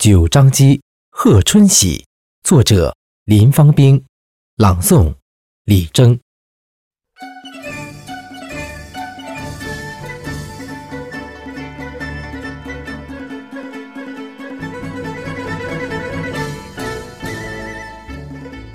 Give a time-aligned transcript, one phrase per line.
[0.00, 0.80] 九章机
[1.10, 2.06] 贺春喜，
[2.42, 4.02] 作者林芳兵，
[4.56, 5.14] 朗诵
[5.66, 6.18] 李征。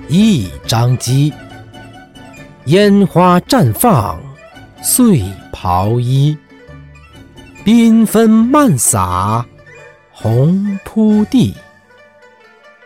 [0.08, 1.34] 一张机，
[2.66, 4.22] 烟花绽放，
[4.84, 6.38] 碎袍衣，
[7.66, 9.44] 缤纷漫洒。
[10.18, 11.54] 红铺地，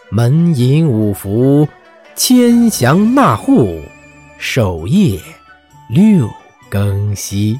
[0.09, 1.67] 门迎五福，
[2.15, 3.79] 千祥纳户，
[4.39, 5.21] 守夜
[5.87, 6.27] 六
[6.71, 7.59] 更息。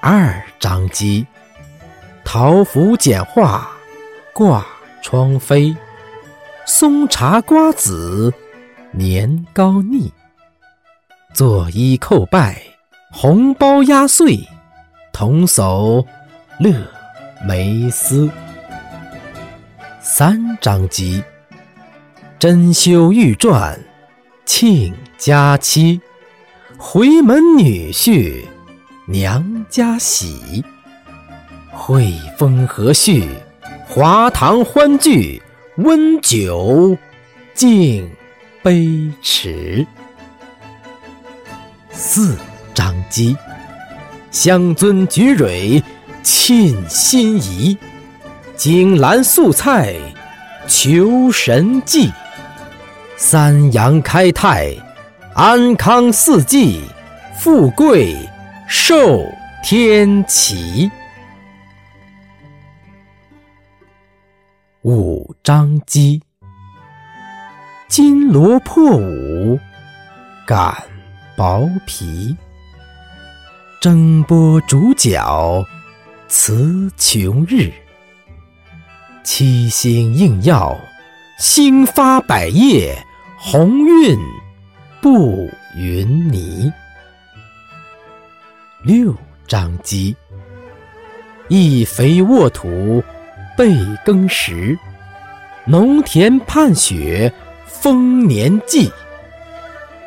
[0.00, 1.26] 二张机，
[2.24, 3.70] 桃符简化
[4.32, 4.64] 挂
[5.02, 5.76] 窗飞，
[6.64, 8.32] 松茶瓜子
[8.92, 10.10] 年糕腻，
[11.34, 12.62] 作揖叩拜，
[13.12, 14.48] 红包压岁，
[15.12, 16.02] 童叟
[16.58, 16.97] 乐。
[17.46, 18.28] 梅丝
[20.00, 21.22] 三张机，
[22.38, 23.76] 珍馐玉馔
[24.44, 26.00] 庆佳期，
[26.76, 28.44] 回门女婿
[29.06, 30.64] 娘家喜，
[31.70, 33.28] 会风和煦，
[33.86, 35.40] 华堂欢聚，
[35.76, 36.98] 温酒
[37.54, 38.10] 敬
[38.62, 39.86] 杯迟。
[41.92, 42.36] 四
[42.74, 43.36] 张机，
[44.30, 45.82] 香樽举蕊。
[46.30, 47.74] 沁心怡，
[48.54, 49.94] 锦兰素菜
[50.66, 52.12] 求神迹，
[53.16, 54.76] 三阳开泰，
[55.34, 56.82] 安康四季，
[57.38, 58.14] 富贵
[58.68, 59.24] 寿
[59.64, 60.90] 天齐。
[64.82, 66.22] 五张机，
[67.88, 69.58] 金罗破五，
[70.46, 70.76] 擀
[71.34, 72.36] 薄皮，
[73.80, 75.64] 蒸波煮饺。
[76.28, 77.72] 辞穷日，
[79.24, 80.78] 七星应耀，
[81.38, 82.94] 星发百叶，
[83.38, 84.14] 鸿运
[85.00, 86.70] 布云霓。
[88.82, 89.14] 六
[89.46, 90.14] 张机，
[91.48, 93.02] 一肥沃土
[93.56, 94.78] 备耕时，
[95.64, 97.32] 农田盼雪
[97.66, 98.92] 丰年纪。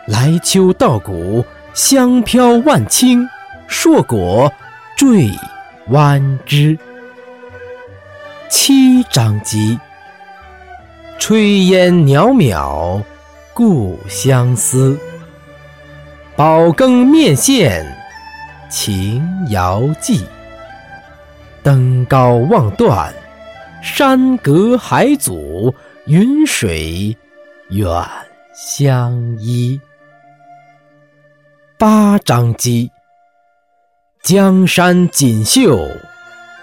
[0.05, 1.43] 来秋稻谷
[1.73, 3.27] 香飘万顷，
[3.67, 4.53] 硕果
[4.95, 5.31] 缀。
[5.89, 6.77] 弯枝，
[8.49, 9.77] 七张机，
[11.19, 13.03] 炊烟袅袅，
[13.53, 14.97] 故乡思。
[16.35, 17.85] 宝羹面线，
[18.69, 20.25] 情遥寄。
[21.63, 23.13] 登高望断，
[23.81, 25.73] 山隔海阻，
[26.05, 27.15] 云水
[27.69, 27.89] 远
[28.53, 29.79] 相依。
[31.77, 32.91] 八张机。
[34.23, 35.89] 江山锦绣，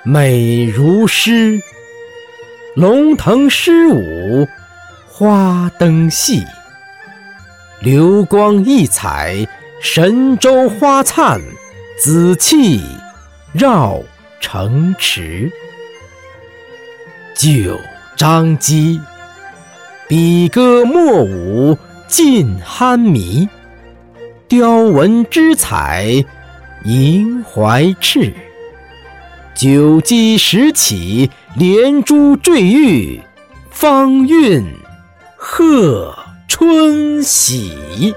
[0.04, 1.58] 美如诗；
[2.76, 4.46] 龙腾狮舞，
[5.08, 6.44] 花灯戏；
[7.80, 9.44] 流光溢彩，
[9.80, 11.40] 神州花灿；
[12.00, 12.80] 紫气
[13.52, 14.00] 绕
[14.40, 15.50] 城池。
[17.34, 17.76] 九
[18.16, 19.00] 张机，
[20.06, 21.76] 比歌墨舞
[22.06, 23.48] 尽酣迷；
[24.46, 26.24] 雕纹织彩。
[26.84, 28.32] 银怀赤，
[29.54, 33.20] 九鸡十起，连珠坠玉，
[33.70, 34.64] 方韵
[35.36, 38.14] 贺春喜。